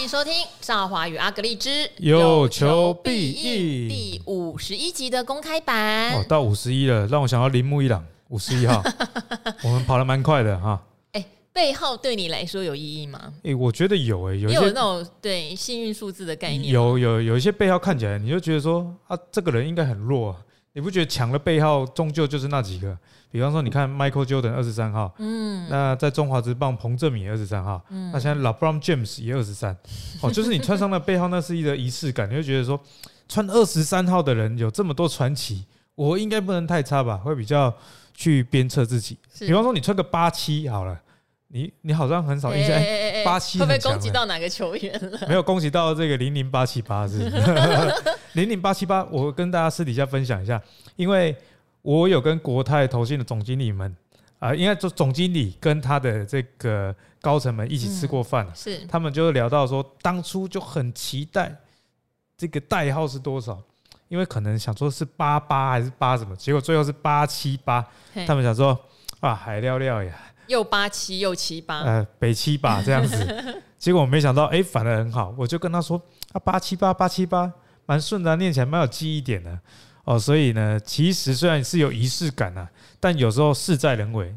[0.00, 6.14] 欢迎收听《少华与阿格丽之有求必应》第五十一集的公开版。
[6.14, 8.82] 哦，到五十一了，让我想到铃木一朗五十一号，
[9.62, 10.82] 我们跑得蛮快的哈。
[11.12, 11.22] 哎，
[11.52, 13.30] 背号对你来说有意义吗？
[13.44, 16.72] 哎，我觉得有哎，有有那种对幸运数字的概念。
[16.72, 20.36] 有有有一些背号看起来，你就觉得说啊，这个人应该很弱啊。
[20.72, 22.96] 你不觉得抢了背号终究就是那几个？
[23.30, 29.76] 比方说，你看 Michael Jordan 二十三号，嗯，那在中华职棒彭政闵二十三号，嗯，那现在 LeBron James 也二十三，
[30.20, 32.80] 哦，就是你穿上了背号，那是一个仪式感，你会觉得说，
[33.28, 35.64] 穿二十三号的人有这么多传奇，
[35.94, 37.16] 我应该不能太差吧？
[37.16, 37.72] 会比较
[38.14, 39.16] 去鞭策自己。
[39.38, 41.00] 比方说，你穿个八七好了，
[41.52, 42.80] 你你好像很少印象，
[43.24, 45.18] 八七会不会攻击到哪个球员了？
[45.28, 47.18] 没有攻击到这个零零八七八是
[48.34, 50.60] 零零八七八，我跟大家私底下分享一下，
[50.96, 51.36] 因为。
[51.82, 53.96] 我有跟国泰投信的总经理们
[54.38, 61.50] 啊，应该说总经理跟他的这个高层们一起吃过饭，是他们就聊到说，当初就很期待
[62.36, 63.58] 这个代号是多少，
[64.08, 67.82] 因为可能想说是八八还是八什么，结果最后是八七八，
[68.26, 68.78] 他们想说
[69.20, 70.14] 啊，海料料呀，
[70.50, 75.96] 又八七又七八，呃，北七八 这样子，结果我没想到，哎，反而很好，我就跟他说
[76.32, 77.50] 啊，八七八八七八，
[77.86, 79.58] 蛮顺的，念起来蛮有记忆点的。
[80.02, 84.34] 哦，所以呢，其实虽然是有仪式感啊，但有时候事在人为。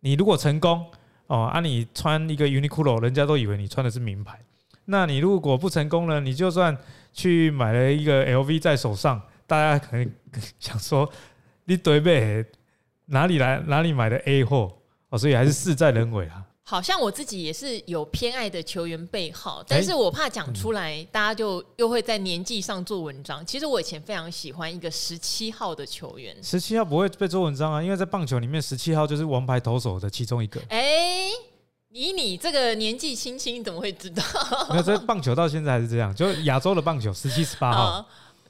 [0.00, 0.86] 你如果成功，
[1.26, 4.38] 哦，啊，你穿一个 Uniqlo，人家都以为你穿的是名牌。
[4.84, 6.76] 那你如果不成功呢，你就算
[7.12, 10.08] 去买了一个 LV 在手上，大家可能
[10.60, 11.10] 想说
[11.64, 12.44] 你对背
[13.06, 14.72] 哪里来哪里买的 A 货？
[15.10, 16.42] 哦，所以还是事在人为啊。
[16.68, 23.46] 好像我自己也是有偏爱的球员背号，但是我怕讲出来，大家就又会在年纪上做文章。
[23.46, 30.60] 其实我以前非常喜欢一个十七号的球员，十七号不会被做文章啊，因为在棒球里面，十七号就是王牌投手的其中一个。
[30.68, 31.28] 哎，
[31.92, 34.24] 以你这个年纪轻轻，怎么会知道？
[34.70, 38.04] 没有，在棒球到现在还是这样，就亚洲的棒球十七十八号。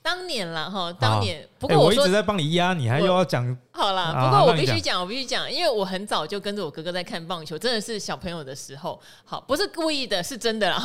[0.06, 1.44] 当年了哈，当年。
[1.59, 3.44] 不过我，我一直在帮你压，你还又要讲。
[3.72, 9.00] 好啦，不过我必须讲，我必须讲，因为我很早就跟着我哥哥在看棒球，真的是小朋友的时候。
[9.25, 10.81] 好，不是故意的，是真的啦。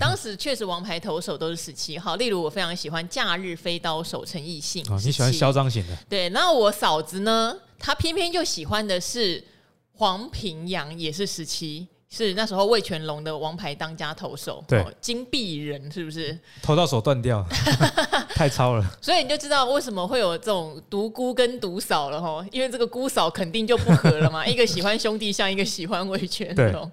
[0.00, 4.84] 当时确实王牌投手都是十七号，例如我非常喜欢假日飞刀手陈奕迅。
[4.90, 5.96] 哦，你喜欢嚣张型的？
[6.08, 9.44] 对，然后我嫂子呢，她偏偏就喜欢的是
[9.92, 11.86] 黄平阳，也是十七。
[12.14, 16.38] 是那时候魏全龙的王牌当家投手，对，金币人是不是？
[16.62, 17.44] 投到手断掉，
[18.36, 18.84] 太超了。
[19.00, 26.88] 所以你就知道为什么会有这种独孤跟独嫂了哈，因为这个姑嫂肯定就不合了嘛， 一个喜欢兄弟像，一个喜欢魏全龙，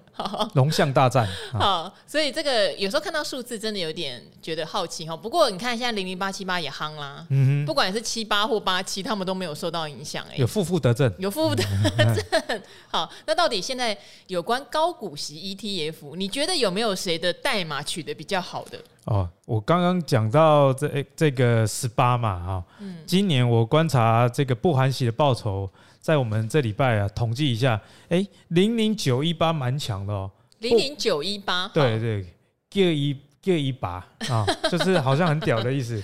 [0.54, 1.28] 龙象大战。
[1.54, 5.16] 好，所以这个有时候看到数字真的有点觉得好奇哈。
[5.16, 7.24] 不过你看现在零零八七八也夯啦，
[7.64, 12.62] 不管是七八或八七，他们都没有受到影响哎，有负负得正，有负负得正。
[12.90, 13.96] 好，那到底现在
[14.26, 15.12] 有关高股？
[15.12, 18.78] 股息 ETF，你觉得有没有谁的代码取得比较好的？
[19.04, 25.68] 哦，我刚刚讲到这这个十八嘛，哈，嗯，今年我观察这个不含息的报酬，
[26.02, 27.80] 在我们这礼拜啊统计一下，
[28.10, 32.26] 哎，零零九一八蛮强的哦，零零九一八，对对，
[32.70, 36.02] 各一各一把啊， 就是好像很屌的意思。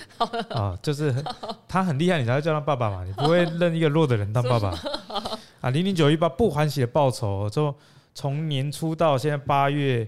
[0.49, 1.13] 啊，就是
[1.67, 4.69] 他很厉害，你才会叫他爸爸嘛，你不会认一个弱的人当爸爸。
[5.61, 7.75] 啊，零零九一八不含息的报酬就。
[8.15, 10.05] 从年初到现在八月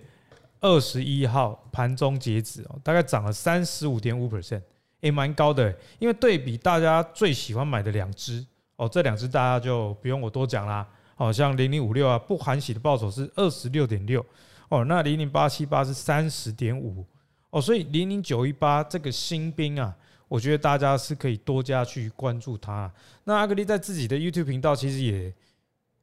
[0.60, 4.62] 二十一号盘中截止哦，大概涨了三十五点五 percent，
[5.00, 5.74] 也蛮高的。
[5.98, 8.46] 因为对比大家最喜欢买的两只
[8.82, 10.88] 哦，这两只大家就不用我多讲啦。
[11.14, 14.26] 好像零零五六啊，不含息的报酬是二十六点六
[14.70, 17.06] 哦，那零零八七八是三十点五
[17.52, 19.96] 哦，所以零零九一八这个新兵啊，
[20.28, 22.92] 我觉得大家是可以多加去关注它。
[23.26, 25.32] 那阿格力在自己的 YouTube 频道其实也。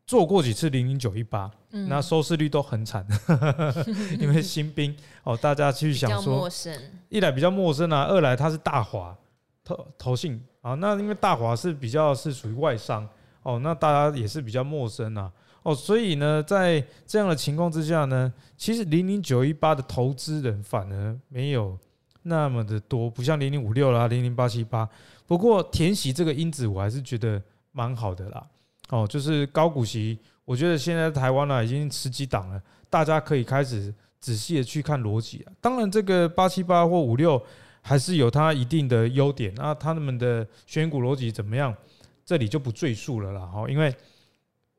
[0.07, 3.85] 做过几次零零九一八，那收视率都很惨，嗯、
[4.19, 6.49] 因为新兵哦，大家去想说，
[7.11, 9.15] 一来比较陌生啊，二来它是大华
[9.69, 13.07] 投投信啊，那因为大华是比较是属于外商
[13.43, 15.31] 哦，那大家也是比较陌生啊
[15.63, 21.79] 哦，所以呢，在这样的情况之下呢，其实零零九一八的投资人反而没有
[22.23, 24.89] 那么的多，不像零零五六啦、零零八七八，
[25.27, 27.43] 不过填息这个因子我还是觉得
[27.73, 28.47] 蛮好的啦。
[28.89, 35.53] 哦，就是高股息，我觉得现在台湾呢已经十几档了，大家可以开始仔细的去看逻辑啊。
[35.61, 37.41] 当然，这个八七八或五六
[37.83, 41.75] 还是有它一定的优点，那他们的选股逻辑怎么样？
[42.25, 43.47] 这里就不赘述了啦。
[43.47, 43.95] 哈，因为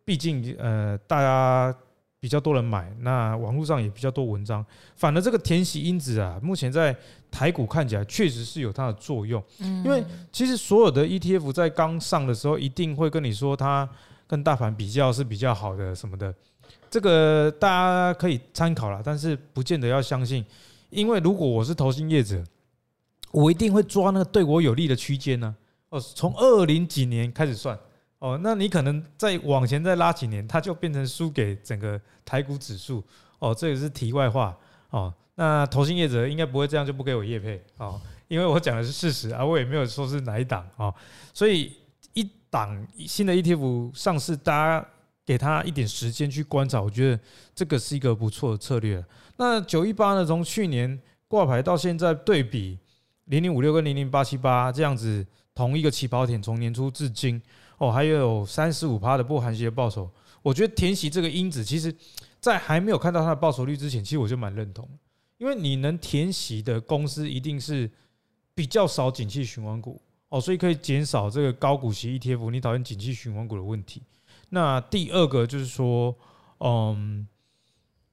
[0.06, 1.76] 毕竟呃大家
[2.20, 4.64] 比较多人买，那网络上也比较多文章。
[4.96, 6.96] 反而这个填息因子啊，目前在
[7.32, 9.44] 台股看起来确实是有它的作用。
[9.60, 13.90] 嗯因为其实所有的 ETF 在刚上的时候，一定会跟你说它
[14.28, 16.32] 跟大盘比较是比较好的什么的，
[16.90, 20.46] 这个大家可以参考啦，但是不见得要相信，
[20.92, 22.44] 因为如果我是投信业者，
[23.32, 25.56] 我一定会抓那个对我有利的区间呢。
[25.90, 27.78] 哦，从二零几年开始算
[28.20, 33.04] 哦，那你可能再往前再拉几年，它就变成输给整个台股指数
[33.40, 33.56] 哦。
[33.56, 34.56] 这也是题外话
[34.92, 35.14] 哦。
[35.36, 40.94] 那投信业者应该不会这样就不给我业配哦，因为我讲的是事实啊，我也没有说是哪一档哦。
[41.34, 41.72] 所以
[42.14, 44.88] 一档新的 ETF 上市，大家
[45.26, 47.20] 给他一点时间去观察，我觉得
[47.56, 49.04] 这个是一个不错的策略。
[49.38, 52.78] 那九一八呢，从去年挂牌到现在对比
[53.30, 55.26] 零零五六跟零零八七八这样子。
[55.56, 57.42] 同一个起跑点，从年初至今，
[57.80, 60.10] 哦，还有三十五趴的不含息的报酬。
[60.42, 61.94] 我觉得填息这个因子，其实，
[62.40, 64.88] 在还没有看到它的报酬率之前，其实我就蛮认同。
[65.38, 67.92] 因为你能填息的公司，一定是
[68.56, 74.02] 比较少景气循环股哦，所以可以减少这个高股息 ETF 你讨厌景气循环股的问题。
[74.48, 76.16] 那第二个就是说，
[76.60, 77.28] 嗯，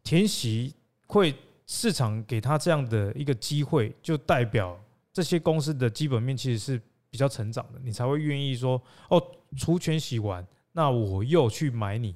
[0.03, 0.75] 填息
[1.07, 1.33] 会
[1.65, 4.77] 市场给他这样的一个机会，就代表
[5.17, 6.83] 这些公司的基本面其实是。
[7.09, 9.23] 比较成长的，你才会愿意说哦，
[9.57, 12.15] 除权洗完，那我又去买你，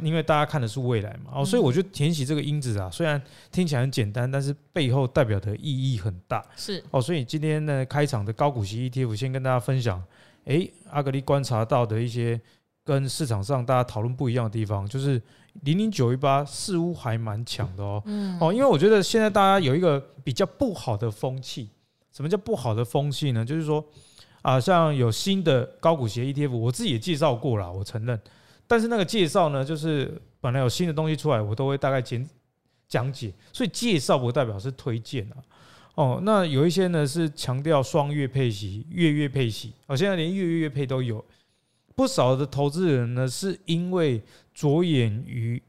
[0.00, 1.30] 因为大家看的是未来嘛。
[1.34, 3.22] 哦，所以我觉得填息这个因子啊，虽然
[3.52, 6.44] 听起来很简单，但是背后代表的意义很大。
[6.56, 10.02] 是哦，所以今天呢，开场的高股息 ETF 先跟大家分享，
[10.46, 12.40] 诶，阿格力观察到的一些
[12.82, 15.22] 跟市场上大家讨论不一样的地方，就是
[15.62, 18.02] 零零九一八似乎还蛮强的哦。
[18.06, 18.36] 嗯。
[18.40, 21.68] 哦，因为我觉得现在大家有一个比较不好的风气，
[22.18, 23.44] 什么叫不好的风气呢？
[23.44, 23.84] 就是说。
[24.40, 28.18] 啊，像有新的高股息 ETF，我自己也介绍过了，我承认。
[28.68, 32.26] 但是那个介绍呢，就是本来有新的东西出来，我都会大概简
[32.88, 35.36] 讲解，所以介绍不代表是推荐啊。
[35.96, 41.22] 哦，那有一些呢是强调双月配息、月月配息，哦，现在连月月配都有。
[41.96, 44.22] 不少的投资人呢，是因为
[44.54, 45.60] 着眼于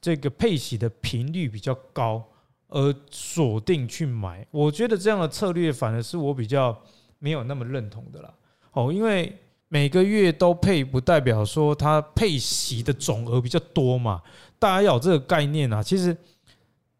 [0.00, 2.22] 这个配息的频率比较高
[2.70, 4.46] 而锁定去买。
[4.50, 6.80] 我觉得这样的策略反而是我比较。
[7.22, 8.32] 没有那么认同的啦，
[8.72, 9.30] 哦，因为
[9.68, 14.22] 每个月都配不代表说它配息的总额比较多嘛，
[14.58, 15.82] 大家要有这个概念啊。
[15.82, 16.16] 其实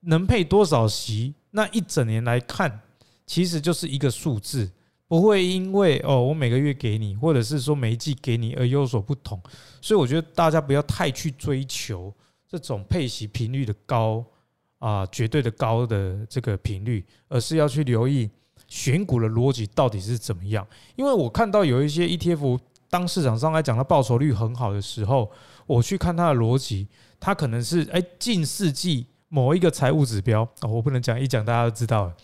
[0.00, 2.82] 能配多少息，那一整年来看，
[3.25, 4.70] 其实就是一个数字，
[5.08, 9.43] 不会因为哦我每个月给你，或者是说每一季给你而有所不同。
[9.81, 12.14] 所以我觉得大家不要太去追求
[12.46, 14.23] 这种配息频率的高
[14.80, 18.28] 啊，绝对的高的这个频率，而是要去留意。
[18.66, 20.64] 选股的逻辑到底是怎么样？
[20.94, 22.56] 因为我看到有一些 ETF，
[22.88, 25.28] 当市场上来讲它报酬率很好的时候，
[25.66, 26.86] 我去看它的逻辑，
[27.18, 32.14] 它可能是哎近四季某一个财务指标哦，我不能讲一讲大家都知道了。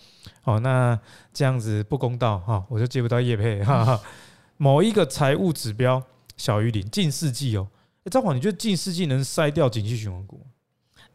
[0.45, 0.97] 哦，那
[1.33, 3.99] 这样子不公道哈，我就接不到业配哈哈。
[4.55, 6.01] 某一个财务指标
[6.37, 7.67] 小于零，近四季哦，
[8.05, 10.45] 哎，赵华，你觉得近四季能筛掉景气循环股？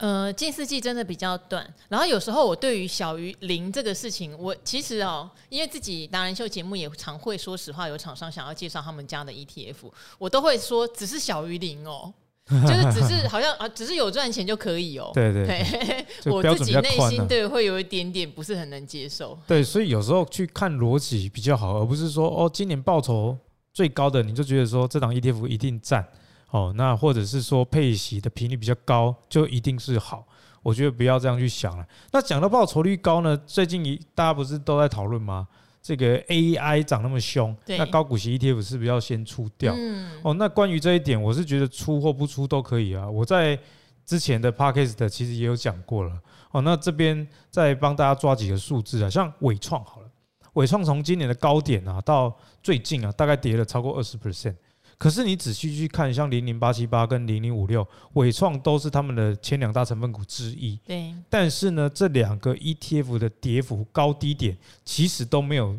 [0.02, 9.76] 呃，近四季真的比较短，然后有时候我对于小于零这个事情，我其实哦，因为自己达人秀节目也常会说实话，有厂商想要介绍他们家的 ETF，
[10.18, 12.12] 我都会说只是小于零哦，
[12.50, 15.12] 就是只是好像啊，只是有赚钱就可以哦。
[15.14, 19.38] 对对对， 我自己内心对会有一点点不是很能接受。
[19.46, 23.38] 对，所以有时候去看逻辑比较好，而不是说哦，今年报酬
[23.72, 26.04] 最高的你就觉得说这档 ETF 一定赞。
[26.52, 30.26] 哦，那或者是说配息的频率比较高，就一定是好？
[30.62, 31.84] 我觉得不要这样去想了。
[32.12, 33.36] 那讲到报酬率高呢？
[33.46, 35.48] 最近一大家不是都在讨论吗？
[35.80, 39.74] 这个 AI 涨那么凶，那高股息 ETF 是不是要先出掉？
[40.22, 43.08] 哦，那关于这一点，我是觉得出或不出都可以啊。
[43.08, 43.58] 我在
[44.04, 46.16] 之前的 Podcast 其实也有讲过了。
[46.52, 50.06] 哦，那这边再帮大家抓几个数字啊，像伟创好了，
[50.52, 54.54] 伟创从今年的高点啊到最近啊，大概跌了超过二十 percent。
[55.02, 60.78] 可是你仔细去看，像零零八七八跟零零五六，伟创都是他们的前两大成分股之一。
[60.86, 61.12] 对。
[61.28, 65.76] 但是呢，这两个 ETF 的跌幅高低点其实都没有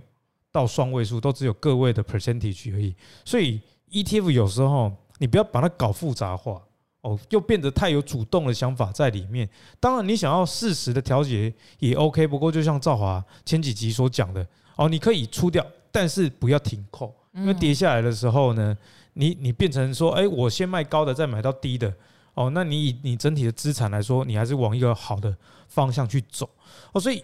[0.51, 2.93] 到双位数，都只有个位的 percentage 而已。
[3.23, 3.61] 所以
[3.91, 6.61] ETF 有时候你不要把它搞复杂化
[6.99, 9.49] 哦，又变得太有主动的想法在里面。
[9.79, 12.27] 当然，你想要适时的调节也 OK。
[12.27, 18.77] 不过，就像赵华前几集所讲的哦，你可以出掉，但是不要停扣，因为跌下来的时候呢。
[19.13, 21.93] 你你变成说，哎，我先卖高的，再买到低的，
[22.33, 25.35] 哦，那你以你整体的资产来说，你还是往一个好的
[25.67, 26.49] 方向去走，
[26.93, 27.23] 哦，所以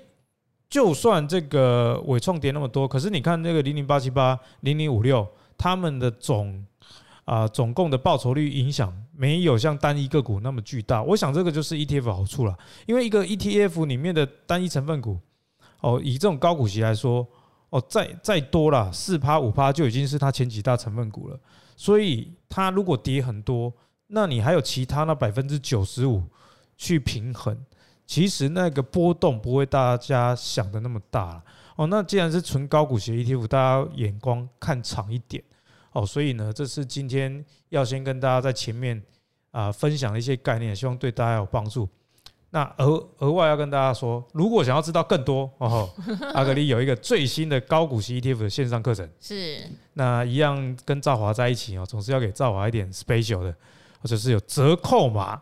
[0.69, 5.27] 就算这个尾创跌那么多，可是你看那个零零八七八、零零五六，
[5.57, 6.63] 他们的总
[7.25, 12.55] 啊总共的报酬率影响没有像单一个股那么巨大，我想这个就是 ETF 好处了，
[12.85, 15.19] 因为一个 ETF 里面的单一成分股，
[15.81, 17.27] 哦，以这种高股息来说，
[17.71, 21.39] 哦，再再多了四趴五趴就已经是它前几大成分股了。
[21.79, 23.73] 所以它如果跌很多，
[24.07, 26.21] 那你还有其他那百分之九十五
[26.75, 27.57] 去平衡，
[28.05, 31.41] 其实那个波动不会大家想的那么大
[31.77, 31.87] 哦。
[31.87, 35.41] 那既然是纯高股息 ETF，大家眼光看长一点
[35.93, 36.05] 哦。
[36.05, 39.01] 所以呢，这是今天要先跟大家在前面
[39.51, 41.87] 啊分享的一些概念，希望对大家有帮助。
[42.51, 45.87] 那额额外要跟大家说，如果想要知道更多哦，
[46.33, 49.59] 阿格力有一个最新的高股息 ETF 的线上课程，是
[49.93, 53.53] 那一样跟赵华在一起哦，总是要给赵华一点 special 的，
[54.01, 55.39] 或者是有折扣码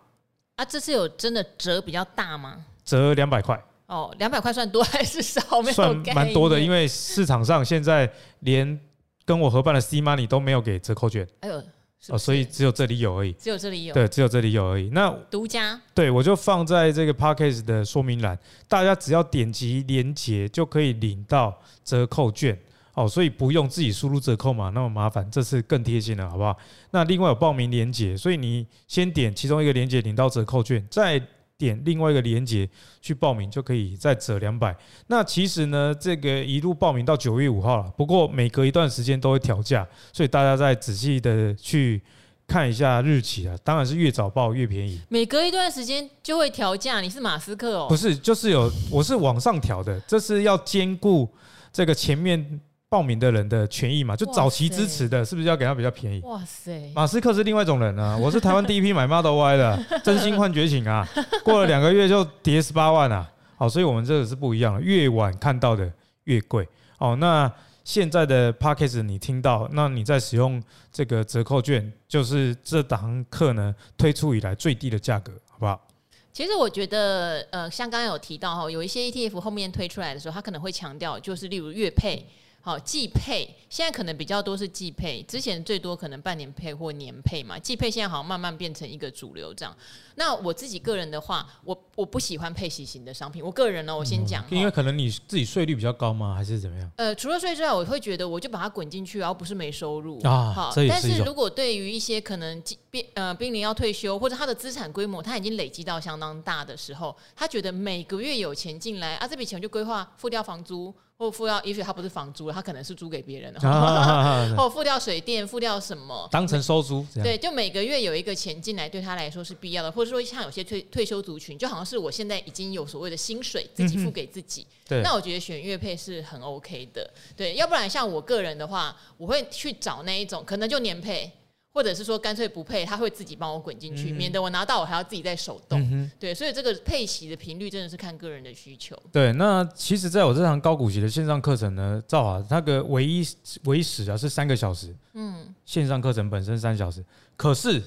[0.58, 2.66] 啊，这次有真的折比较大吗？
[2.84, 5.62] 折两百块哦，两百块算多还是少？
[5.62, 8.78] 没有算蛮多的，因为市场上现在连
[9.24, 11.26] 跟我合办的 C Money 都没有给折扣券。
[11.40, 11.64] 哎呦。
[12.00, 14.90] 是是哦，所以只有这里有而已，只有这里有，对，只有这里有而已。
[14.90, 18.38] 那独家，对，我就放在这个 Podcast 的说明栏，
[18.68, 22.58] 大家只要点击连接就可以领到折扣券
[22.94, 26.58] 哦，所以不用自己输入折扣码那么麻烦，这次更贴心了，好不好？
[26.92, 31.22] 那另外有报名连接，所以你先点其中一个连接领到折扣券，再。
[31.58, 32.70] 点另外一个连接
[33.02, 34.76] 去报名，就可以再折两百。
[35.08, 37.92] 那其实呢，这个一路报名到九月五号了。
[37.98, 42.02] 不过每隔一段时间都会调价，所以大家再仔细的去
[42.46, 43.58] 看一下日期啊。
[43.64, 45.02] 当然是越早报越便宜。
[45.10, 47.02] 每隔一段时间就会调价？
[47.02, 47.88] 你是马斯克哦？
[47.90, 50.00] 不是，就是有，我是往上调的。
[50.02, 51.28] 这是要兼顾
[51.74, 52.60] 这个前面。
[52.90, 56.22] 报名的人的权益嘛，就早期支持的，是不是要给他比较便宜？
[56.22, 56.90] 哇塞！
[56.96, 61.06] 马斯克是另外一种人啊，我是台湾第一批买 Model Y 的， 真心换觉醒啊！
[61.44, 63.30] 过了两个月就跌十八万啊！
[63.58, 65.92] 好，所以我们这个是不一样的，越晚看到的
[66.24, 66.66] 越贵。
[66.98, 67.52] 哦，那
[67.84, 75.86] 现在的 Podcast 你听到，那你在使用这个折扣券，就是这堂课呢推出以来最低的价格，好不好？
[76.32, 82.26] 其实我觉得，呃，像刚刚有提到哈，有一些 ETF 后面推出来的时候，他可能会强调，就是例如月配。
[82.68, 87.58] 好，季配现在可能比较多是季配，之前最多可能半年配或年配嘛。
[87.58, 89.74] 季配现在好像慢慢变成一个主流这样。
[90.16, 93.42] 那我自己个人的话，我我不喜欢配息型的商品。
[93.42, 96.36] 我个人呢，我先讲、嗯，因为可能你自己税率比较高吗？
[96.36, 96.92] 还是怎么样？
[96.98, 100.52] 呃，除了税之外，我会觉得我就把它滚进去，然后不是没收入啊。
[100.54, 110.94] 好，但是如果对于一些可能濒呃濒临要退休，或者他的资产规模他已经累积到相当大的时候，他觉得每个月有钱进来啊，这笔钱就规划付掉房租。
[111.18, 113.60] 或付掉，也许他不是房租了，他可能是租给别人的，
[114.56, 117.04] 或付掉水电，付掉什么，当成收租。
[117.24, 119.92] 对，就每个月有一个钱进来，对他来说是必要的。
[119.92, 124.68] 或者说，像有些退退休族群，就好像是我现在已经有所谓的薪水，自己付给自己。
[124.88, 127.10] 对，那我觉得选月配是很 OK 的。
[127.36, 131.32] 对，要不然像我个人的话，我会去找那一种，可能就年配。
[131.78, 135.80] 或者是说干脆不配，他会自己帮我滚进去，嗯、免得我拿到我还要自己再手动。
[135.92, 139.00] 嗯、对，所以这个配息的频率真的是看个人的需求。
[139.12, 143.24] 对，那其实在我这堂高股息的线上课程呢，照啊，那个唯一
[143.66, 147.06] 唯一时啊是三个小时，嗯，线上课程本身三小时，
[147.36, 147.80] 可是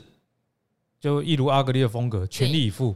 [1.01, 2.95] 就一如阿格力的风格，全力以赴。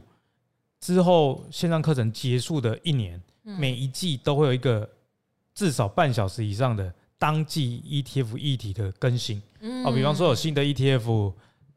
[0.79, 4.89] 之后线上课程结束的一年，嗯、每一季都会有一个
[5.53, 6.93] 至少半小时以上的。
[7.17, 9.41] 当季 ETF 议题的更新，
[9.83, 11.33] 哦，比方说有新的 ETF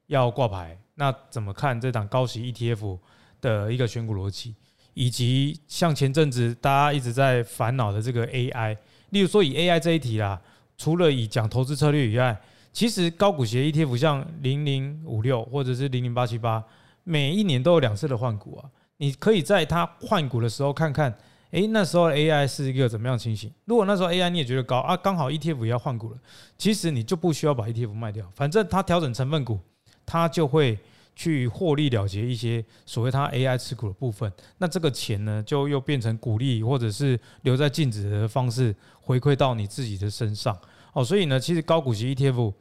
[0.07, 2.99] 要挂牌，那怎么看这档高息 ETF
[3.41, 4.55] 的一个选股逻辑，
[4.95, 8.77] 以及像前阵子大家一直在烦恼的这个 AI，
[9.11, 10.41] 例如说以 AI 这一题啦，
[10.77, 12.37] 除了以讲投资策略以外，
[12.73, 16.63] 其实高股息 ETF 像零零五六或者是零零八七八，
[17.05, 21.17] 每一年都有两次的换股啊，你可以在它换股的时候看看。
[21.53, 23.51] 诶，那时候 AI 是一个怎么样情形？
[23.65, 26.19] 如果那时候 AI 你也觉得高啊，刚好 ETF 也要换股了，
[26.59, 29.59] 其实你就不需要把 ETF 卖掉，反正它调整成分股，
[30.05, 30.79] 它就会
[31.17, 34.31] 去获利了结一些所谓它 AI 持股的部分。
[34.59, 40.55] 那这个钱呢，就又变成股利或者是留在净值的方式回馈到你自己的身上。
[40.93, 42.53] 哦，所以呢，其实高股息 ETF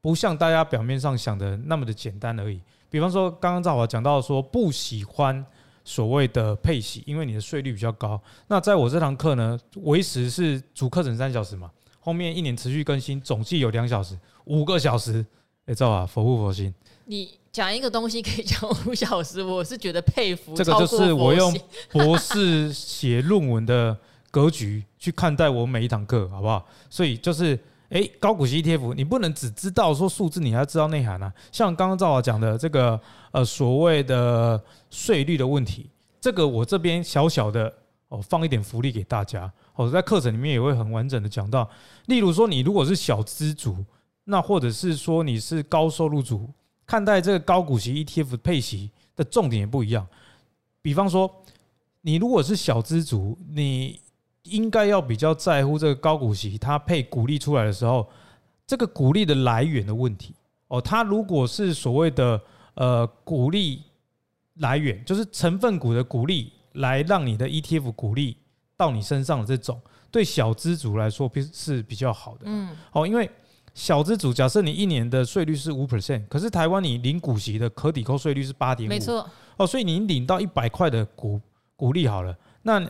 [0.00, 2.60] 不像大家表面上想的那么的简单而已。
[2.88, 5.44] 比方说，刚刚赵华讲到说不喜欢。
[5.86, 8.20] 所谓的配息，因为你的税率比较高。
[8.48, 15.24] 那在我这堂课呢，维持是主课程三小时嘛，后面一年持续更新，总计有两小时，五个小时。
[15.66, 16.74] 哎，赵啊，佛不佛心？
[17.04, 20.56] 你讲一个东西可以讲五小时，我是觉得佩服。
[20.56, 21.56] 这个就是我用
[21.92, 23.96] 博士写论文的
[24.32, 26.66] 格局去看待我每一堂课，好不好？
[26.90, 27.56] 所以就是。
[27.96, 31.32] 诶，高股息 ETF，你不能只知道说数字，你还要知道内涵啊。
[31.50, 33.00] 像刚刚赵老讲的这个
[33.32, 35.88] 呃所谓的税率的问题，
[36.20, 37.72] 这个我这边小小的
[38.08, 39.50] 哦放一点福利给大家。
[39.76, 41.68] 哦，在课程里面也会很完整的讲到。
[42.06, 43.84] 例如说，你如果是小资族，
[44.24, 46.50] 那或者是说你是高收入族，
[46.86, 50.06] 看待这个高股息 ETF 配息的重点也不一样。
[50.82, 51.30] 比方说，
[52.00, 54.00] 你如果是小资族，你
[54.50, 58.08] 应该要比较在乎这个高股息，它配股利出来的时候，
[58.66, 60.34] 这个股利的来源的问题
[60.68, 60.80] 哦。
[60.80, 62.40] 它如果是所谓的
[62.74, 63.82] 呃股利
[64.54, 68.36] 来源，就是成分股的股利来让你的 ETF 股利
[68.76, 72.40] 到你身上的这种，对小资族来说是比较好的。
[72.44, 73.30] 嗯，哦，因为
[73.74, 79.28] 小资族假设你一年的税率是五 percent，可是台湾你领股息的可抵扣税率是八点五，没错。
[79.58, 81.40] 哦，所以你领到一百块的股
[81.76, 82.80] 股利好了，那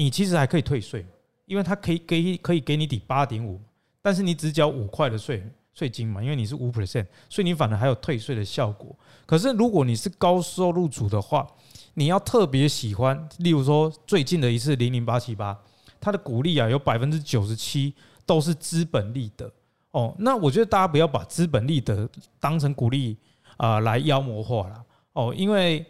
[0.00, 1.04] 你其实还可以退税，
[1.44, 3.60] 因为它可以给可以给你抵八点五，
[4.00, 8.96] 但是你只缴五块的税税金嘛，因为你是五 percent，所以你反而还有退税的效果。
[9.26, 11.46] 可是如果你是高收入组的话，
[11.92, 15.54] 你要特别喜欢，例如说最近的一次零零八七八，
[16.00, 17.92] 它的股利啊有百分之九十七
[18.24, 19.52] 都是资本利得
[19.90, 20.16] 哦。
[20.18, 23.18] 那我觉得大家不要把资本利得当成股利
[23.58, 25.84] 啊来妖魔化了哦，因为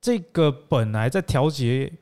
[0.00, 1.92] 这个本来在调节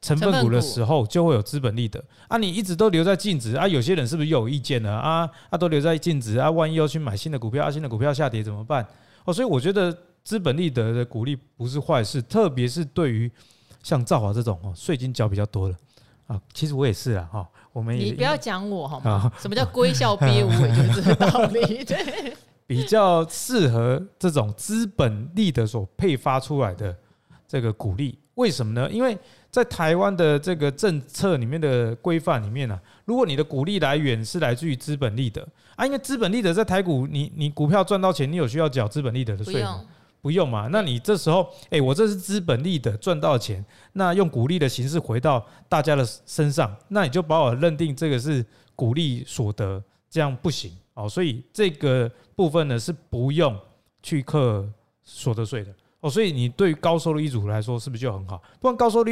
[0.00, 4.90] 成分股的时候就会有资本利得啊，你一直都留在净值啊，有些人是不是又有意见呢？
[4.90, 8.86] 啊啊，都留在净值啊，万一要去买新的股票啊，新的股票下跌怎么办？
[9.24, 9.96] 哦，所以我觉得。
[10.22, 13.28] 资本利得的鼓励不是坏事，特别是对于
[13.82, 15.74] 像兆华这种哦，税金缴比较多的
[16.26, 17.48] 啊，其实我也是啊哈。
[17.72, 19.32] 我们也你不要讲我好吗？
[19.40, 21.82] 什么叫归校憋无尾，就是这个道理。
[21.82, 22.34] 对，
[22.66, 26.94] 比较适合这种资本利得所配发出来的
[27.48, 28.90] 这个股利，为什么呢？
[28.90, 29.16] 因为
[29.50, 39.84] 在台湾的这个政策里面的规范里面呢，如果你的股利来源是来自于资本利得啊，因为资本利得在台股，你你股票赚到钱，你有需要缴资本利得的税吗？
[40.22, 40.68] 不用嘛？
[40.72, 48.44] 那你这时候，哎，我这是资本利得赚到钱，那用股利的形式回到大家的身上，那你就把我认定这个是
[48.74, 51.08] 股利所得，这样不行哦。
[51.08, 53.54] 所以这个部分呢是不用
[54.02, 54.66] 去课
[55.02, 56.10] 所得税的哦。
[56.10, 58.42] 所以你对于高收入一族来说是不是就很好？
[58.60, 59.04] 不然高收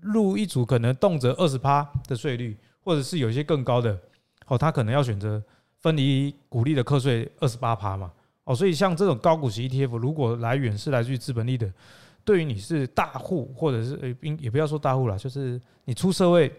[0.00, 3.98] 入一族可能动辄二十趴的税率，或者是有一些更高的
[4.46, 5.42] 哦，他可能要选择
[5.78, 8.12] 分离股利的课税二十八趴嘛。
[8.44, 11.72] 哦，所以像这种高股息 ETF，如果来源是来自于资本利得，
[12.24, 16.52] 对于你是大户或者是呃，也不要说大户了，就是你出社会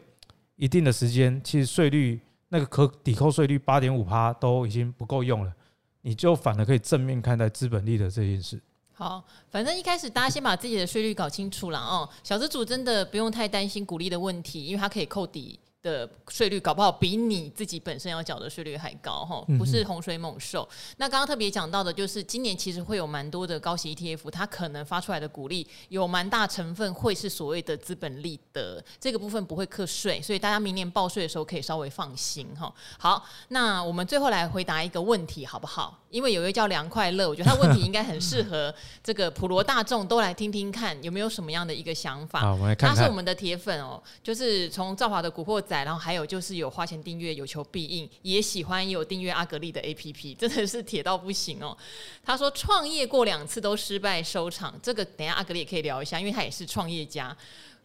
[0.55, 5.53] 一定的时间，其实税率那个可抵扣税率八点五趴都已经不够用了，
[6.01, 8.61] 你就反而可以正面看待资本利得这件事。
[8.93, 15.59] 好，反正一开始大家先把自己的税率搞清楚了哦，小资主真的不用太担心股利的问题，因为它可以扣抵。
[15.83, 20.65] 的税率搞不好比你自己本身要缴的税率还高哈，不是洪水猛兽。
[20.95, 32.73] 那刚刚特别讲到的就是，今年其实会有蛮多的高息 ETF，它可能发出来的股利有蛮大成分会是所谓的资本利得，这个部分不会课税，所以大家明年报税的时候可以稍微放心哈。
[32.97, 35.99] 好，那我们最后来回答一个问题好不好？
[36.13, 38.71] 因为有一个叫梁快乐，我觉得他问题应该很适合
[39.03, 42.41] 这个普罗大众都来听听看，有没有什么样的一个想法？
[42.41, 42.95] 好，我们来看看。
[42.95, 45.83] 他是我们的铁粉哦，就是从赵华的古惑仔。
[45.83, 51.75] 然后还有就是有花钱订阅有求必应，也喜欢有订阅阿格丽的 APP，真的是铁到不行哦。
[52.23, 57.35] 他说创业过两次都失败收场，这个等下阿格丽也可以聊一下，因为他也是创业家。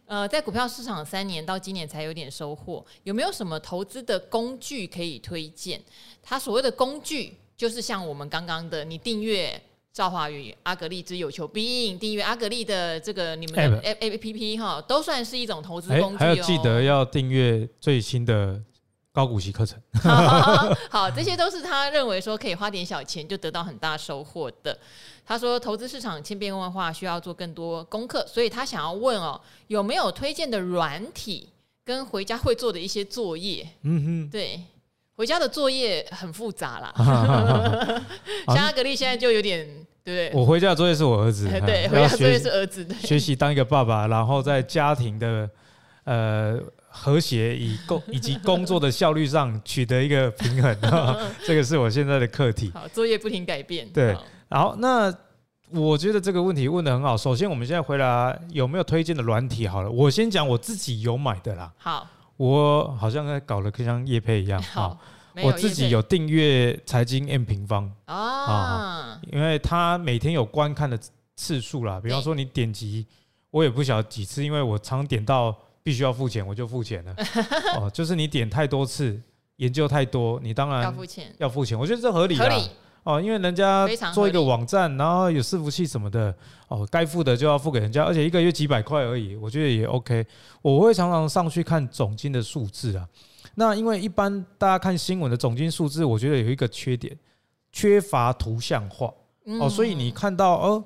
[0.05, 5.81] 呃，在股票市场三年到今年才有点收获，有没有什么投资的工具可以推荐？
[6.21, 9.61] 他所谓的工具就是像我们刚刚的，你订阅。
[9.91, 16.17] 赵华宇阿格力之有求必应，订阅阿格力的这个你们的 A A P P 哈，都算是一种投资工具哦。
[16.19, 18.61] 还有记得要订阅最新的
[19.11, 19.81] 高股息课程。
[20.89, 24.77] 好，这些都是他认为说可以花点小钱就得到很大收获的。
[25.25, 31.49] 他说投资市场千变万化，需要做更多功课，所以他想要问哦，有没有推荐的软体
[31.83, 33.67] 跟回家会做的一些作业？
[33.81, 34.61] 嗯哼，对。
[35.19, 36.93] 回家的作业很复杂啦，
[38.47, 39.67] 像阿格力现在就有点，
[40.01, 40.41] 对不对？
[40.41, 45.49] 我回家的作业是我儿子，对，回家作业是儿子，学习当一个爸爸，然后在家庭的
[46.05, 50.73] 呃和谐以工 以及工作的效率上取得一个平衡，
[51.45, 52.71] 这个是我现在的课题。
[52.73, 53.85] 好，作业不停改变。
[53.89, 54.15] 对，
[54.47, 55.13] 然后那
[55.71, 57.17] 我觉得这个问题问的很好。
[57.17, 59.67] 首先，我们现在回答有没有推荐的软体？
[59.67, 61.73] 好了，我先讲我自己有买的啦。
[61.77, 62.07] 好。
[62.39, 64.97] 我好像在搞得像叶配一样， 好，
[65.43, 70.97] 我自己有订阅财经 M 平方啊，因为他每天有观看的
[71.35, 73.05] 次数啦，比方说你点击，
[73.51, 77.13] 我也不晓得几次，因为我常点到必须要付钱，我就付钱了。
[77.75, 79.21] 哦，就是你点太多次，
[79.57, 82.47] 研究太多，你当然要付钱，要付钱，我觉得这合理啊。
[83.09, 86.31] 哦，因为人家做一个网站，然后有伺服器什么的，
[86.67, 90.23] 哦，该付的就要付给人家，而且一个月几百块而已，我觉得也 OK。
[90.61, 93.09] 我会常常上去看总金的数字啊。
[93.55, 97.17] 那因为一般大家看新闻的总金数字，我觉得有一个缺点，
[97.71, 99.11] 缺乏图像化。
[99.59, 100.83] 哦，所以你看到哦，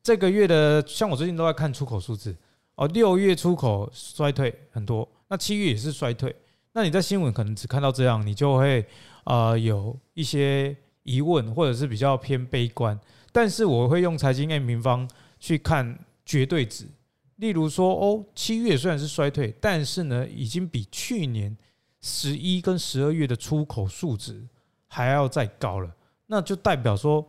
[0.00, 2.36] 这个月的，像我最近都在看出口数字，
[2.76, 6.32] 哦，六月出口衰退很多，那七月也是衰退。
[6.72, 8.86] 那你在新闻可能只看到这样，你就会
[9.24, 10.76] 呃有一些。
[11.04, 12.98] 疑问或者是比较偏悲观，
[13.32, 16.86] 但是我会用财经 M 平方去看绝对值，
[17.36, 21.56] 例如说，哦，七月虽然是衰退，但是呢，已经比去年
[22.00, 24.42] 十一跟十二月的出口数值
[24.88, 25.94] 还要再高了。
[26.26, 27.24] 那就代表说，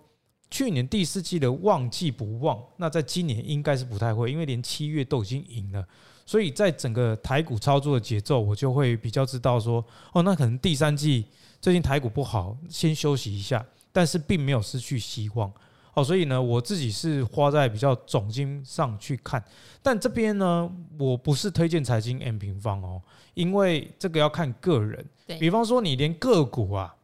[0.49, 5.85] 去年第四季的旺季不旺，那在今年应该是不太会，因为连七月都已经赢了。
[6.25, 11.25] 所以在整个台股操作的节奏，我就会比较知道说，哦，那可能第三季
[11.65, 15.51] 最近台股不好，先休息一下，但是并没有失去希望。
[15.95, 19.43] 哦，所以呢，我自己是花在比较总经上去看，
[19.81, 23.01] 但这边呢，我不是推荐财经 M 平方哦，
[23.33, 25.03] 因为这个要看个人。
[25.39, 26.95] 比方说你连个股啊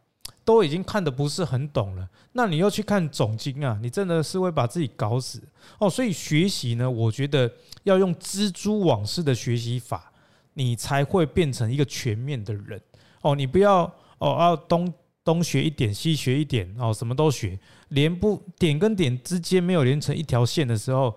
[0.44, 5.42] 都已经看得不是很懂了，那你又去看总经啊，你真的是会把自己搞死
[5.80, 5.90] 哦。
[5.90, 10.12] 所以学习呢，我觉得要用蜘蛛网式的学习法，
[10.54, 12.80] 你才会变成一个全面的人
[13.22, 13.34] 哦。
[13.34, 14.92] 你不要哦，要东
[15.24, 17.58] 东学一点，西学一点哦，什么都学。
[17.88, 21.14] 连不点跟点之间没有连成一条线的时候，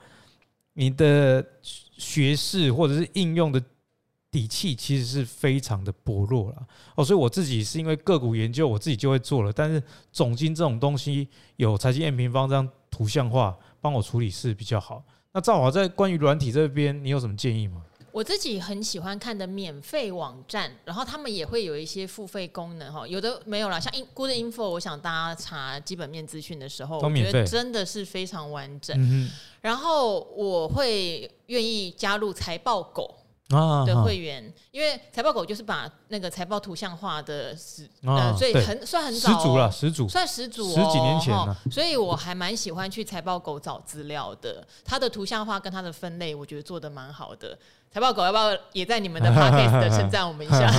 [0.74, 3.64] 你的学识或者是应用的
[4.32, 7.06] 底气其实是非常的薄弱了哦。
[7.06, 9.54] 所以我自己是因为个股研究，我自己就会做了。
[9.54, 15.06] 但是总经这种东西有财经 M 平方这样图像化帮我处理是比较好。
[15.32, 17.84] 那赵华在关于软体这边，你有什么建议吗？
[18.16, 29.30] 我自己很喜欢看的免费网站，然后他们也会有一些付费功能哈，有的没有啦，像 Good Info，我想大家查基本面资讯的时候，我觉得真的是非常完整。
[29.60, 33.14] 然后我会愿意加入财报狗。
[33.48, 41.56] 的会员，因为财报狗就是把那个财报图像化的始，呃，所以很算很早，始祖了，始祖算始祖，十几年前了。
[41.72, 47.58] 所以我还蛮喜欢去财报狗找资料的，它的图像化跟它的分类，我觉得做的蛮好的。
[47.92, 50.70] 财报狗要不要也在你们的 podcast 的称赞我们一下？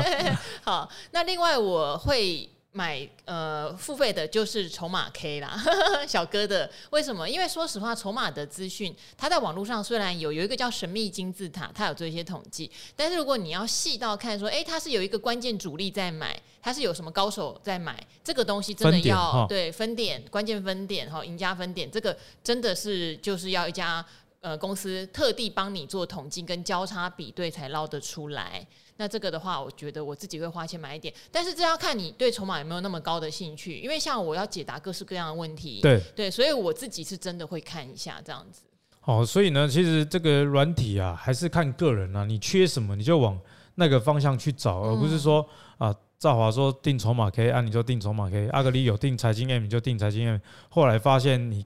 [0.64, 2.48] 好，那另外我会。
[2.76, 5.58] 买呃付费的就是筹码 K 啦，
[6.06, 7.26] 小哥的为什么？
[7.26, 24.04] 因为说实话，筹码的资讯，它在网络上虽然有有一个叫神秘金字塔，它有做一些统计，但是如果你要细到看说，诶，它是有一个关键主力在买，它是有什么高手在买，这个东西真的要对分点关键分点哈，赢家分点，这个真的是就是要一家
[24.42, 28.66] 呃公司特地帮你做统计跟交叉比对才捞得出来。
[28.98, 38.62] 那这个的话，我觉得我自己会花钱买一点，但是这要看你对筹码有没有那么高的兴趣，因为像我要解答各式各样的问题，对对，所以我自己是真的会看一下这样子。
[39.00, 43.38] 好，所以呢，其实这个软体啊，还是看个人啊，你缺什么你就往
[43.74, 45.46] 那个方向去找，而不是说
[45.78, 51.64] 啊，赵华说定筹码 K，啊你就定筹码 K，阿格里有定财经 M 你就定财经 M，后来发现你。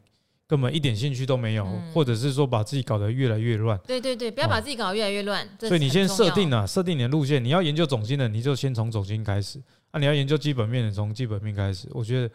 [0.51, 3.79] 根本一点兴趣都没有，嗯、或者是说把自己搞得越来越乱。
[3.87, 5.47] 对对对，不要把自己搞得越来越乱。
[5.47, 7.43] 哦、所以你先设定啊，设定你的路线。
[7.43, 9.61] 你要研究总经的，你就先从总经开始；
[9.93, 11.89] 啊，你要研究基本面的，从基本面开始。
[11.93, 12.29] 我觉得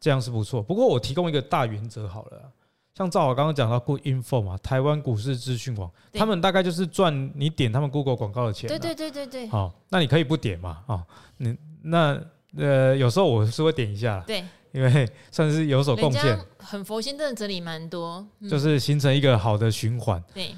[0.00, 0.62] 这样是不错。
[0.62, 2.50] 不过我提供一个大原则好了，
[2.96, 8.66] 像赵老刚刚讲到 Good Info 嘛，台湾股市资讯网，他们大概就是赚你点他们 Google 广告的钱。
[8.66, 9.46] 对对对对对。
[9.48, 10.78] 好，那你可以不点嘛？
[10.86, 11.04] 啊，
[11.36, 12.18] 你那
[12.56, 14.24] 呃，有时候我是会点一下。
[14.26, 14.42] 对。
[14.72, 20.22] 因为 算是有所贡献，很佛心，真的整理蛮多，嗯、就是形成一个好的循环。
[20.34, 20.54] 对，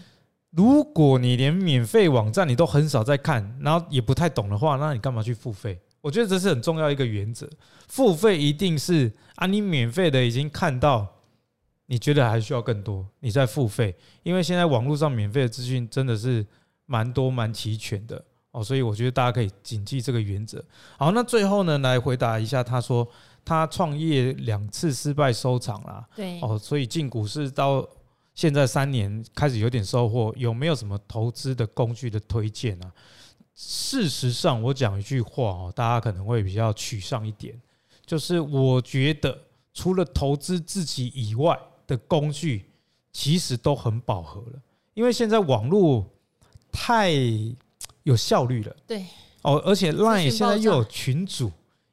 [0.50, 5.80] 如果你连免费网站你都很少在看，然后也不太懂的话，那你干嘛去付费？
[6.00, 7.48] 我觉得这是很重要一个原则。
[7.86, 11.06] 付费一定是啊，你免费的已经看到，
[11.86, 13.94] 你觉得还需要更多，你再付费。
[14.22, 16.44] 因为现在网络上免费的资讯真的是
[16.86, 20.64] 蛮多蛮齐全的哦，所以我觉得大家可以谨记这个原则。
[20.98, 23.06] 好，那最后呢，来回答一下他说。
[23.44, 26.40] 他创业两次失败收场了，对。
[26.40, 27.86] 哦，所以进股市到
[28.34, 32.92] 现在三年开始有点收获，有没有什么投资的工具的推荐啊？
[33.54, 37.60] 事实上，我讲一句话哦，大家可能会比较取上一点，
[38.06, 39.36] 就是我觉得
[39.74, 42.66] 除了投资自己以外的工具，
[43.12, 44.62] 其实都很饱和了，
[44.94, 46.06] 因为现在网络
[46.72, 47.12] 太
[48.04, 49.04] 有效率了，对。
[49.42, 51.50] 哦，而且 Line 现在又有群组。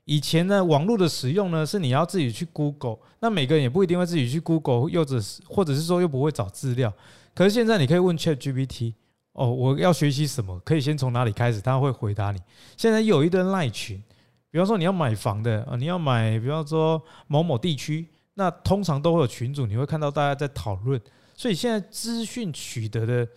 [0.08, 6.92] 以前呢，网络的使用呢，是你要自己去 Google，那每个人也不一定会自己去 Google，又者是或者是说又不会找资料。
[7.36, 8.94] 可是现在你可以问 ChatGPT，
[9.34, 12.40] 哦，我要学习什么，可以先从哪里开始，他会回答你。
[12.78, 14.02] 现在有一堆赖群，
[14.50, 21.00] 比方说你要买房的啊，你要买，比方说某某地区，那通常都会有群主，你会看到大家在讨论。
[21.36, 23.28] 所以现在资讯取得的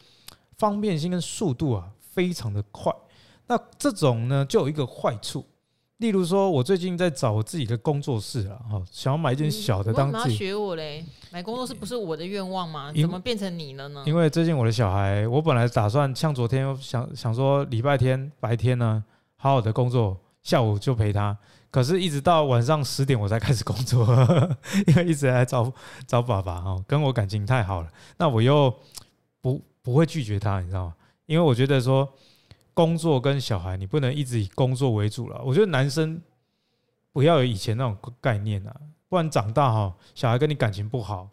[0.56, 2.94] 方便性跟速度啊，非常的快。
[3.48, 5.44] 那这种呢，就有一个坏处。
[6.00, 11.04] 例如说，我最近在找我自己的工作室了，哈，想要买一间小的当要学我嘞？
[11.30, 12.90] 买工作室不是我的愿望吗？
[12.98, 14.02] 怎么变成你了呢？
[14.06, 19.04] 因为最近我的小孩，我本来打算像昨天想想说礼拜天白天呢，
[19.36, 21.36] 好好的工作，下午就陪他。
[21.70, 24.06] 可是，一直到晚上十点我才开始工作，
[24.88, 25.70] 因为一直在找
[26.06, 27.88] 找爸爸哈，跟我感情太好了。
[28.16, 28.74] 那我又
[29.42, 30.94] 不不会拒绝他，你知道吗？
[31.26, 32.08] 因为我觉得说
[32.80, 35.38] 工作跟小孩，你不能一直以工作为主了。
[35.44, 36.18] 我觉得男生
[37.12, 38.74] 不要有以前那种概念啊，
[39.06, 41.28] 不然长大哈，小孩跟你感情不好，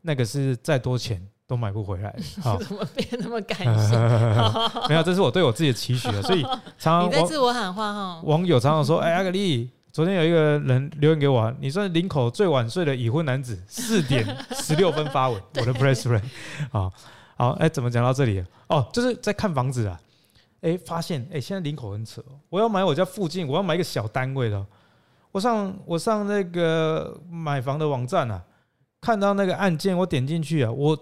[0.00, 2.12] 那个是再多钱都买不回来。
[2.42, 3.96] 好，怎么变那么感性？
[4.90, 6.20] 没有，这是我对我自己的期许啊。
[6.22, 6.42] 所以
[6.76, 8.20] 常常你在自我喊话哈。
[8.24, 16.22] 网友常常说：“哎，阿格力。”昨天有一个人留言给我，你说林口最晚睡的已婚男子，四点十六分发文，我的 press friend
[16.70, 16.92] 好，
[17.36, 18.44] 好，哎，怎么讲到这里？
[18.68, 19.98] 哦，就是在看房子啊，
[20.60, 24.66] 哎，发现哎，现在林口很扯，我要买我家附近，我要买一个小单位的，
[25.32, 28.44] 我上我上那个买房的网站啊，
[29.00, 30.98] 看到那个案件，我点进去啊，我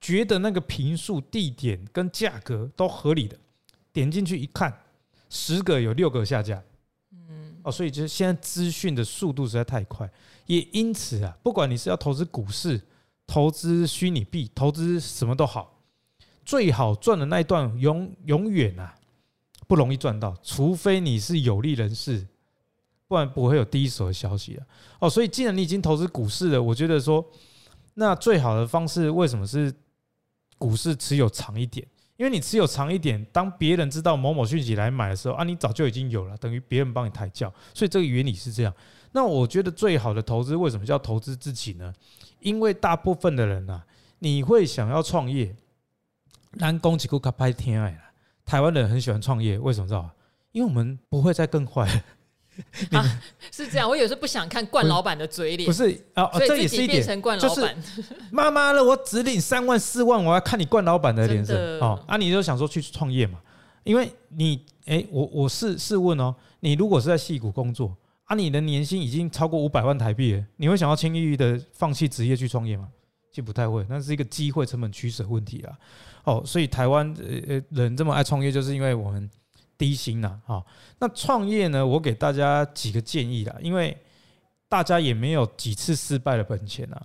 [0.00, 3.36] 觉得那个平数、地点跟价格都合理的，
[3.92, 4.72] 点进去一看，
[5.28, 6.62] 十个有六个下架。
[7.64, 10.08] 哦，所以就是现在资讯的速度实在太快，
[10.46, 12.80] 也因此啊，不管你是要投资股市、
[13.26, 15.77] 投资虚拟币、投资什么都好，
[16.48, 18.94] 最好赚的那一段永永远啊
[19.66, 22.26] 不容易赚到，除非你是有利人士，
[23.06, 24.64] 不然不会有第一手的消息啊。
[24.98, 27.22] 哦，所以既然你已经投资股市了，我觉得说，
[27.92, 29.70] 那最好的方式为什么是
[30.56, 31.86] 股市持有长一点？
[32.16, 38.72] 因为你持有长一点，当别人知道某某讯息来买的时候啊，你早就已经有了，等于别人帮你抬轿，所以这个原理是这样。
[39.12, 41.92] 那我觉得最好的投资为什么叫投资自己呢？
[42.40, 43.84] 因为大部分的人、啊，
[44.20, 45.54] 你会想要创业，
[46.52, 47.98] 南宫吉库卡拍天爱了。
[48.44, 50.12] 台湾人很喜欢创业，为什么知道吗？
[50.52, 51.86] 因为我们不会再更坏。
[52.90, 53.20] 啊，
[53.52, 53.88] 是这样。
[53.88, 57.00] 我有时候不想看惯老板的嘴脸，不是啊，这也是一点。
[57.38, 57.76] 就是
[58.32, 62.02] 妈妈了，我只领三万四万，我要看你惯老板的脸色哦。
[62.08, 63.38] 啊，你就想说去创业嘛？
[63.84, 72.88] 因为你，哎，我我试试问哦，你如果是在戏谷工作啊，你的年薪已经超过五百万台币了，你会想要轻易的放弃职业去创业吗？
[73.30, 75.78] 其实不太会，那是一个机会成本取舍问题啊。
[76.24, 79.30] 哦，所以台湾呃呃人这么爱创业，就是因为我们。
[79.78, 80.66] 低薪呐，好，
[80.98, 81.86] 那创业呢？
[81.86, 83.96] 我给大家几个建议啦，因为
[84.68, 87.00] 大家也没有几次失败的本钱呐。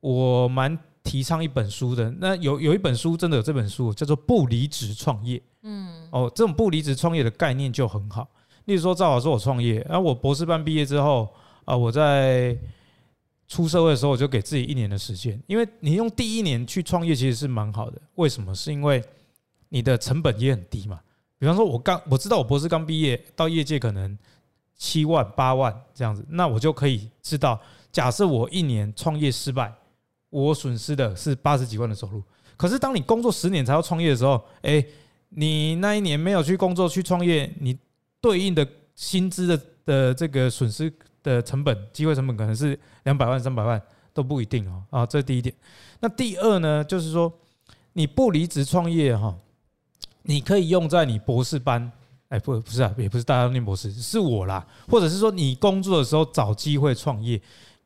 [0.00, 5.38] 我蛮提倡一本书的，那有有一本书真的有这本书，叫做《不离职创业》。
[5.62, 8.28] 嗯，哦，这种不离职创业的概念就很好。
[8.64, 11.32] 例如说，赵老师我创业，然后我博士班毕业之后
[11.64, 12.58] 啊，我在
[13.48, 18.00] 出社会的时候，我就给自己一年的时间，因为你用第一年去创业其实是蛮好的。
[18.16, 18.54] 为什么？
[18.54, 19.02] 是因为
[19.68, 21.00] 你的成本也很低嘛。
[21.38, 24.16] 比方说，我刚我知道我博士刚毕业，到业界可能
[24.74, 27.60] 七万八万这样子，那我就可以知道，
[27.92, 29.72] 假设我一年创业失败，
[30.30, 32.22] 我损失的是八十几万的收入。
[32.56, 34.84] 可是当你工作十年才要创业的时候，哎，
[35.28, 37.78] 你那一年没有去工作去创业，你
[38.20, 40.90] 对应的薪资的的这个损失
[41.34, 43.80] 的成本、机会成本可能是两百万、三百万
[44.14, 44.82] 都不一定哦。
[44.90, 45.54] 啊，这是第一点。
[46.00, 47.32] 那第二呢，就是说
[47.92, 49.36] 你不离职创业哈。
[50.28, 51.88] 你可以用在你博士班，
[52.30, 57.40] 哎，不，不是啊，也不是大家都念博士，是我啦，或者是说你工作的时候找机会创业，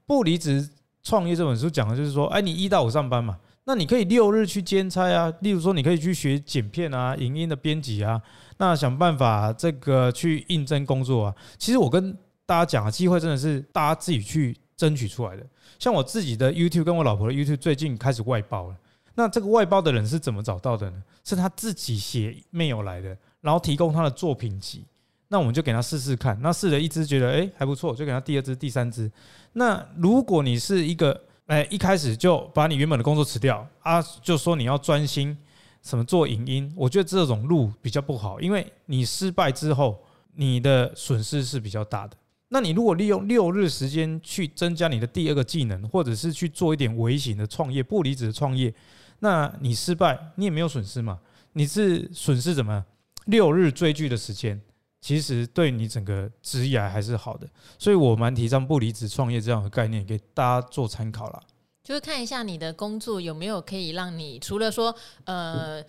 [0.07, 0.67] 不离职
[1.03, 8.19] 创业这本书讲的就是说，哎，你一到五上班嘛，那你可以六日去兼差啊，例如说你可以去学剪片啊、影音的编辑啊，
[8.57, 11.35] 那想办法这个去应征工作啊。
[11.59, 12.17] 其实我跟
[12.51, 15.47] 大家讲啊，机会真的是大家自己去争取出来的。
[15.79, 18.77] 像我自己的 YouTube 跟我老婆的 YouTube 最近开始外包了。
[19.15, 21.01] 那这个外包的人是怎么找到的呢？
[21.23, 24.85] 是他自己写 mail 来的，然后提供他的作品集，
[25.29, 26.37] 那我们就给他试试看。
[26.43, 29.09] 那试了一支，觉得哎还不错，就给他第二支、第三支。
[29.53, 35.39] 那如果你是一个哎一开始就把你原本的工作辞掉啊，就说你要专心
[35.85, 40.03] 什么做影音，我觉得这种路比较不好，因为你失败之后，
[40.35, 42.17] 你的损失是比较大的。
[42.53, 48.75] 那你如果利用六日时间去增加你的第二个技能，或者是去做一点微型的创业、不离职的创业。
[49.21, 51.21] 那你失败，你也没有损失嘛？
[51.53, 52.85] 你是损失什么？
[53.27, 54.61] 六日追剧的时间，
[55.01, 61.41] 其实对你整个职业还是好的，所以我蛮提倡不离职创业这样的概念，给大家做参考啦。
[61.85, 64.93] 就是看一下你的工作有没有可以让你除了说
[65.25, 65.81] 呃。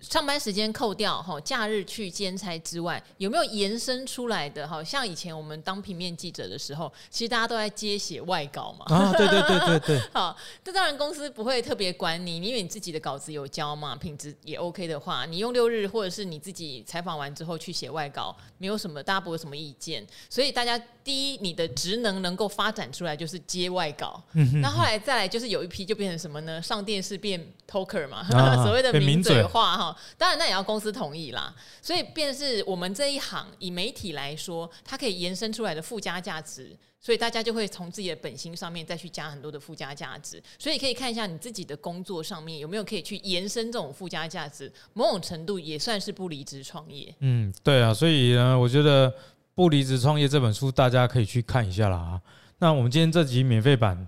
[0.00, 4.68] 上班时间扣掉哈，假日去兼差之外，有没有延伸出来的？
[4.68, 8.84] 好像以前我们当平面记者的时候，其实大家都在接写外稿嘛。
[8.94, 9.98] 啊，对对对对对。
[10.12, 20.06] 好，这当然公司不会特别管你，因为你自己的稿子有交嘛，品质也 OK 的话，你用六日或者是你自己采访完之后去写外稿，没有什么，大家不会有什么意见。
[20.28, 24.20] 所以大家第一，你的职能能够发展出来就是接外稿。
[24.32, 24.60] 嗯。
[24.60, 26.60] 那后来再来就是有一批就变成什么呢？
[26.60, 27.40] 上电视变
[27.70, 28.26] talker 嘛，
[28.64, 29.96] 所谓的名嘴化哈。
[30.18, 31.54] 当然那也要公司同意啦。
[31.80, 40.42] 所以，便是我们这一行以媒体来说，它可以延伸出来的附加价值，所以大家就会从自己的本心上面再去加很多的附加价值。
[40.58, 47.14] 所以可以看一下你自己的工作上面有没有可以去延伸这种附加价值，某种程度也算是不离职创业。
[47.20, 49.08] 嗯，对啊，所以呢，我觉得
[49.56, 52.20] 《不离职创业》这本书大家可以去看一下啦啊。
[52.58, 54.06] 那我们今天这集免费版。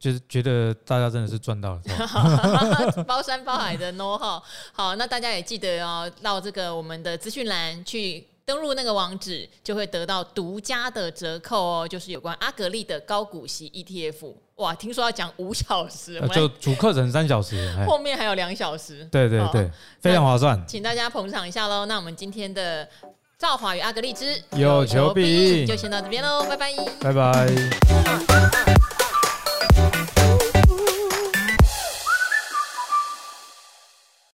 [0.00, 1.82] 就是觉得大家真的是赚到了，
[3.02, 4.40] 包山包海的 know how。
[4.72, 14.32] 好，那大家也记得哦，到这个我们的资讯栏去登录那个网址，就会得到独家的折扣哦，就是有关阿格力的高股息 ETF。
[14.54, 19.04] 哇，听说要讲五小时，就主课程三小时，后面还有两小时。
[19.06, 21.86] 对对对，非常划算，请大家捧场一下喽。
[21.86, 22.88] 那我们今天的
[23.38, 28.67] 赵华与阿格丽之有求必应，就先到这边喽，拜拜，拜拜。